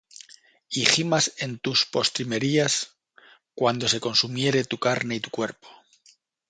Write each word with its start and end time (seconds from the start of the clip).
Y 0.71 0.87
gimas 0.87 1.31
en 1.37 1.59
tus 1.59 1.85
postrimerías, 1.85 2.95
Cuando 3.53 3.87
se 3.87 3.99
consumiere 3.99 4.63
tu 4.63 4.79
carne 4.79 5.17
y 5.17 5.19
tu 5.19 5.29
cuerpo, 5.29 5.67